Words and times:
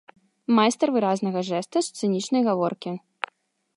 Майстар 0.59 0.89
выразнага 0.95 1.39
жэста, 1.49 1.77
сцэнічнай 1.89 2.41
гаворкі. 2.49 2.91